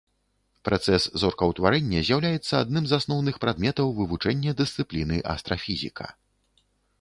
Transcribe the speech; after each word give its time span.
Працэс 0.67 1.03
зоркаўтварэння 1.23 1.99
з'яўляецца 2.07 2.53
адным 2.63 2.87
з 2.93 2.97
асноўных 3.01 3.35
прадметаў 3.45 3.93
вывучэння 4.01 4.51
дысцыпліны 4.63 5.21
астрафізіка. 5.35 6.05